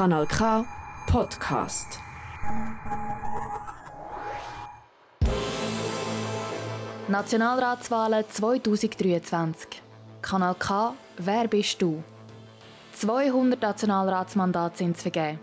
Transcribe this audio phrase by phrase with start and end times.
[0.00, 0.64] Kanal K
[1.08, 2.00] Podcast.
[7.06, 9.82] Nationalratswahlen 2023.
[10.22, 12.02] Kanal K, wer bist du?
[12.94, 15.38] 200 Nationalratsmandate sind zu vergeben.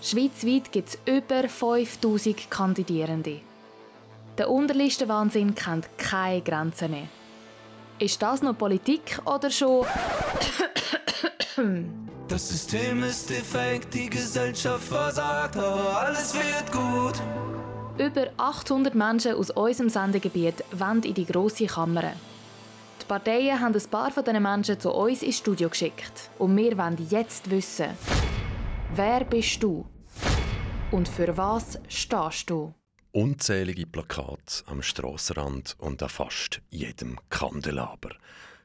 [0.00, 3.42] Schweizweit gibt es über 5000 Kandidierende.
[4.38, 7.08] Der Unterlistenwahnsinn kennt keine Grenzen mehr.
[7.98, 9.84] Ist das noch Politik oder schon
[12.30, 17.20] Das System ist defekt, die Gesellschaft versagt, aber alles wird gut.
[17.98, 22.12] Über 800 Menschen aus unserem Sendegebiet wollen in die grosse Kammer.
[23.02, 26.30] Die Parteien haben ein paar von diesen Menschen zu uns ins Studio geschickt.
[26.38, 27.88] Und wir wollen jetzt wissen,
[28.94, 29.84] wer bist du?
[30.92, 32.72] Und für was stehst du?
[33.10, 38.10] Unzählige Plakate am Strassenrand und an fast jedem Kandelaber.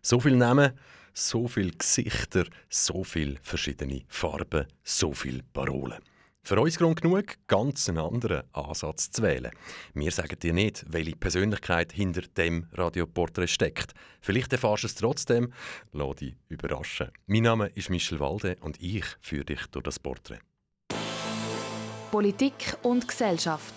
[0.03, 0.73] So viele Namen,
[1.15, 5.99] so viele Gesichter, so viele verschiedene Farben, so viele Parolen.
[6.43, 9.49] Für uns Grund genug, ganz einen anderen Ansatz zu wählen.
[9.95, 13.93] Wir sagen dir nicht, welche Persönlichkeit hinter dem Radioporträt steckt.
[14.21, 15.51] Vielleicht erfährst du es trotzdem.
[15.91, 17.09] Lass dich überraschen.
[17.25, 20.37] Mein Name ist Michel Walde und ich führe dich durch das Porträt.
[22.11, 23.73] Politik und Gesellschaft.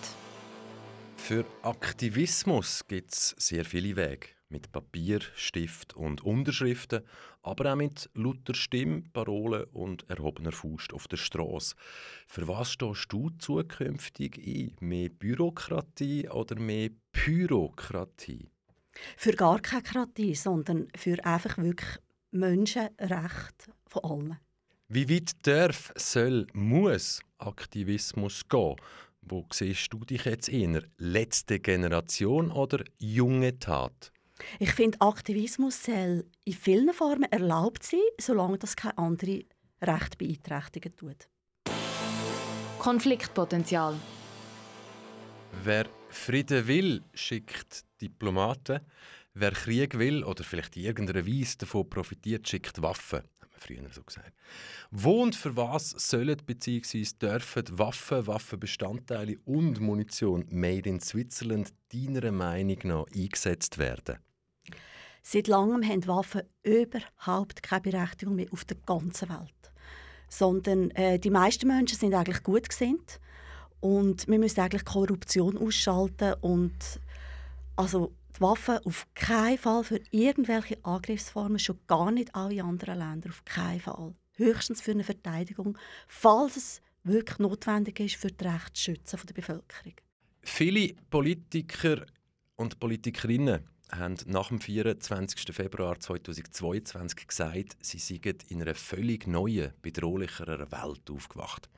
[1.17, 4.38] Für Aktivismus gibt es sehr viele Wege.
[4.51, 7.03] Mit Papier, Stift und Unterschriften,
[7.43, 11.75] aber auch mit lauter Stimme, Parolen und erhobener Faust auf der Straße.
[12.25, 14.75] Für was stehst du zukünftig ein?
[14.79, 18.49] Mehr Bürokratie oder mehr Pyrokratie?
[19.17, 21.99] Für gar keine Kratie, sondern für einfach wirklich
[22.31, 24.39] Menschenrecht von allen.
[24.87, 28.77] Wie weit darf, soll, muss Aktivismus gehen?
[29.21, 30.81] Wo siehst du dich jetzt eher?
[30.97, 34.11] Letzte Generation oder junge Tat?
[34.59, 39.45] Ich finde, Aktivismus soll in vielen Formen erlaubt sein, solange das keine andere
[39.81, 41.27] Recht beeinträchtigen tut.
[42.79, 43.95] Konfliktpotenzial.
[45.63, 48.79] Wer Frieden will, schickt Diplomaten.
[49.33, 53.19] Wer Krieg will oder vielleicht in irgendeiner Weise davon profitiert, schickt Waffen.
[53.19, 54.33] Hat man früher so gesagt.
[54.91, 57.05] Wo und für was sollen bzw.
[57.21, 64.17] dürfen Waffen, Waffenbestandteile und Munition made in Switzerland deiner Meinung nach eingesetzt werden?
[65.21, 69.71] Seit langem haben Waffen überhaupt keine Berechtigung mehr auf der ganzen Welt.
[70.29, 73.19] Sondern äh, die meisten Menschen sind eigentlich gut gesinnt
[73.79, 76.99] und wir müssen eigentlich Korruption ausschalten und
[77.75, 83.29] also die Waffen auf keinen Fall für irgendwelche Angriffsformen, schon gar nicht alle anderen Länder,
[83.29, 84.13] auf keinen Fall.
[84.35, 89.93] Höchstens für eine Verteidigung, falls es wirklich notwendig ist für die Rechtsschützen der Bevölkerung.
[90.41, 92.05] Viele Politiker
[92.55, 95.55] und Politikerinnen haben nach dem 24.
[95.55, 101.69] Februar 2022 gesagt, sie seien in einer völlig neuen, bedrohlicheren Welt aufgewacht.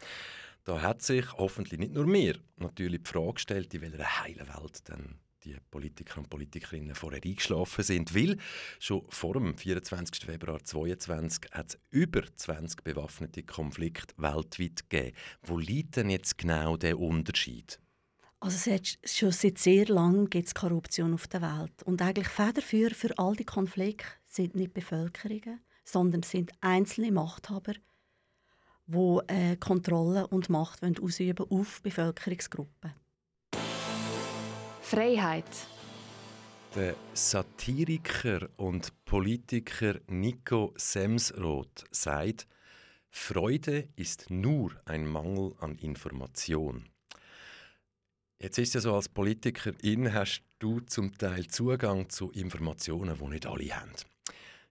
[0.64, 4.88] Da hat sich hoffentlich nicht nur mir natürlich die Frage gestellt, in welcher heilen Welt
[4.88, 8.16] denn die Politiker und Politikerinnen vorher eingeschlafen sind.
[8.16, 8.38] Weil
[8.80, 10.26] schon vor dem 24.
[10.26, 15.16] Februar 2022 hat es über 20 bewaffnete Konflikte weltweit gegeben.
[15.42, 17.80] Wo liegt denn jetzt genau der Unterschied?
[18.44, 21.84] Also es hat schon seit sehr langem gibt es Korruption auf der Welt.
[21.84, 27.74] Und eigentlich Federführer für all die Konflikte sind nicht Bevölkerungen, sondern sind einzelne Machthaber,
[28.88, 32.94] die äh, Kontrolle und Macht ausüben auf Bevölkerungsgruppen.
[34.82, 35.46] Freiheit.
[36.76, 42.48] Der Satiriker und Politiker Nico Semsroth sagt,
[43.12, 46.90] Freude ist nur ein Mangel an Information.
[48.42, 53.46] Jetzt ist ja so, als Politikerin hast du zum Teil Zugang zu Informationen, die nicht
[53.46, 53.92] alle haben.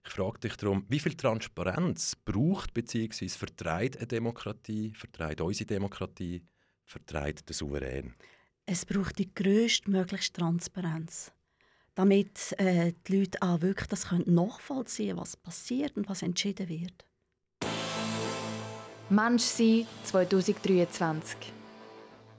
[0.05, 3.29] Ich frage dich darum, wie viel Transparenz braucht bzw.
[3.29, 6.43] vertreibt eine Demokratie, vertreibt unsere Demokratie,
[6.83, 8.13] vertreibt der Souverän?
[8.65, 11.31] Es braucht die größtmögliche Transparenz,
[11.95, 17.05] damit äh, die Leute auch wirklich das können nachvollziehen was passiert und was entschieden wird.
[19.09, 21.60] Mensch sein 2023.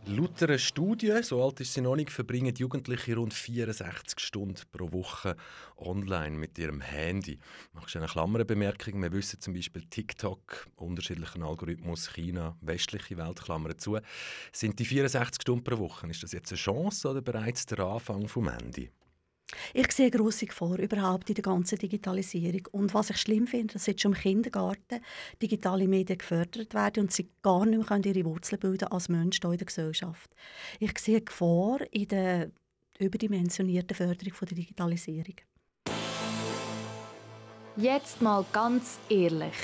[0.05, 4.91] Laut einer Studie, so alt ist sie noch nicht, verbringen Jugendliche rund 64 Stunden pro
[4.93, 5.37] Woche
[5.77, 7.39] online mit ihrem Handy.
[7.73, 9.01] Machst du eine Klammerbemerkung?
[9.01, 13.97] Wir wissen zum Beispiel TikTok, unterschiedlichen Algorithmus, China, westliche Welt, Klammern zu.
[14.51, 18.27] Sind die 64 Stunden pro Woche, ist das jetzt eine Chance oder bereits der Anfang
[18.27, 18.89] vom Ende?
[19.75, 22.69] Ich sehe grosse Gefahr überhaupt in der ganzen Digitalisierung.
[22.73, 25.01] Und was ich schlimm finde, dass jetzt schon im Kindergarten
[25.41, 29.57] digitale Medien gefördert werden und sie gar nicht mehr ihre Wurzeln bilden als Menschen in
[29.57, 30.31] der Gesellschaft.
[30.79, 32.51] Ich sehe Gefahr in der
[32.99, 35.37] überdimensionierten Förderung der Digitalisierung.
[37.77, 39.57] Jetzt mal ganz ehrlich.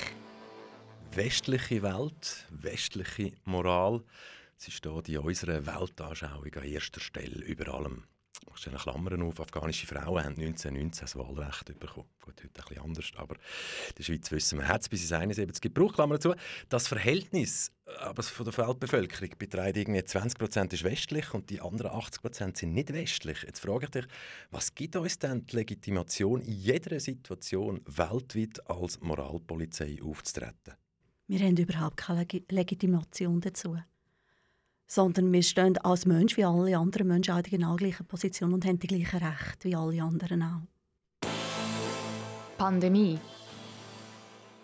[1.13, 4.03] Westliche Welt, westliche Moral,
[4.57, 8.05] sie steht in unserer Weltanschauung an erster Stelle über allem.
[8.55, 12.09] Ich stelle Klammern auf, afghanische Frauen haben 1919 das Wahlrecht bekommen.
[12.21, 15.61] Gut, heute bisschen anders, aber in der Schweiz wissen wir, hat es bis ins 71
[15.61, 16.35] gebraucht, Klammern dazu.
[16.69, 17.71] Das Verhältnis
[18.01, 22.93] aber von der Weltbevölkerung beträgt irgendwie 20% ist westlich und die anderen 80% sind nicht
[22.93, 23.43] westlich.
[23.43, 24.07] Jetzt frage ich dich,
[24.51, 30.75] was gibt uns denn die Legitimation in jeder Situation weltweit als Moralpolizei aufzutreten?
[31.27, 33.79] Wir haben überhaupt keine Legitimation dazu
[34.89, 38.65] sondern wir stehen als Mensch wie alle anderen Menschen auch in genau gleichen Position und
[38.65, 41.29] haben die gleichen Rechte wie alle anderen auch.
[42.57, 43.21] Pandemie.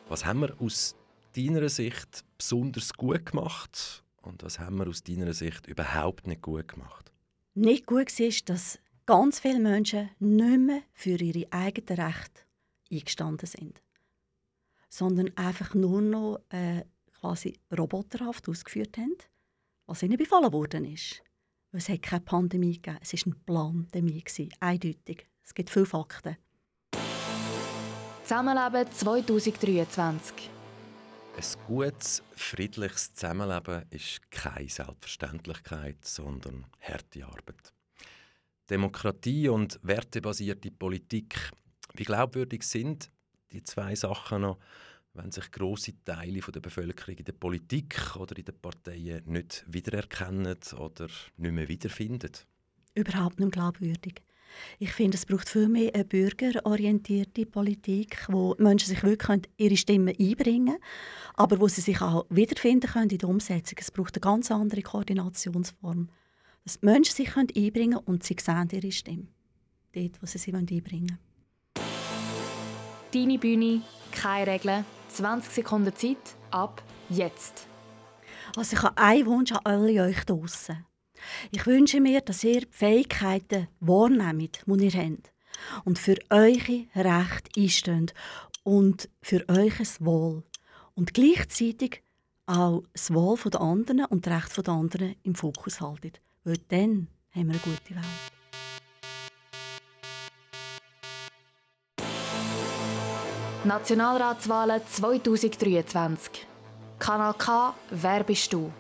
[0.09, 0.97] Was haben wir aus
[1.37, 6.69] deiner Sicht besonders gut gemacht und was haben wir aus deiner Sicht überhaupt nicht gut
[6.69, 7.13] gemacht?
[7.55, 12.43] Nicht gut war, dass ganz viele Menschen nicht mehr für ihre eigenen Rechte
[12.91, 13.83] eingestanden sind,
[14.89, 16.83] sondern einfach nur noch äh,
[17.21, 19.17] quasi roboterhaft ausgeführt haben
[19.87, 21.23] was ihnen befallen worden ist.
[21.73, 24.25] Es hat keine Pandemie gegeben, es war eine Pandemie,
[24.61, 25.27] eindeutig.
[25.43, 26.37] Es gibt viele Fakten.
[28.23, 30.51] Zusammenleben 2023
[31.37, 37.73] ein gutes, friedliches Zusammenleben ist keine Selbstverständlichkeit, sondern harte Arbeit.
[38.71, 41.51] Demokratie und wertebasierte Politik,
[41.95, 43.11] wie glaubwürdig sind
[43.53, 44.59] die zwei Sachen noch,
[45.15, 50.57] wenn sich große Teile der Bevölkerung in der Politik oder in den Parteien nicht wiedererkennen
[50.79, 52.33] oder nicht mehr wiederfinden?
[52.95, 54.23] Überhaupt nicht glaubwürdig.
[54.79, 60.13] Ich finde, es braucht viel mehr eine bürgerorientierte Politik, wo Menschen sich wirklich ihre Stimme
[60.19, 60.79] einbringen können,
[61.35, 63.79] aber wo sie sich auch wiederfinden können in der Umsetzung.
[63.81, 66.09] Es braucht eine ganz andere Koordinationsform.
[66.65, 69.27] Dass die Menschen sich einbringen können und sie sehen ihre Stimme.
[69.93, 71.85] Dort, wo sie sie einbringen wollen.
[73.13, 74.85] Deine Bühne, keine Regeln,
[75.15, 77.69] 20 Sekunden Zeit, ab jetzt.
[78.57, 80.85] Also ich habe einen Wunsch an alle euch draußen.
[81.53, 85.33] Ich wünsche mir, dass ihr die Fähigkeiten wahrnehmt, die ihr habt.
[85.85, 88.13] Und für eure Rechte einsteht
[88.65, 90.43] und für euch Wohl.
[90.95, 92.03] Und gleichzeitig
[92.47, 96.21] auch das Wohl der anderen und das Recht der anderen im Fokus haltet.
[96.43, 98.34] Weil dann haben wir eine gute Welt.
[103.65, 106.47] Nationalratswahlen 2023.
[106.99, 108.71] Kanal K, wer bist du?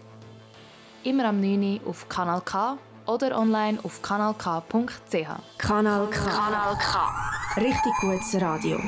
[1.04, 1.80] Immer am 9.
[1.82, 2.76] Uhr auf Kanal K
[3.06, 5.28] oder online auf kanalk.ch.
[5.58, 6.30] Kanal K.
[6.30, 7.60] Kanal K.
[7.60, 8.78] Richtig gutes Radio.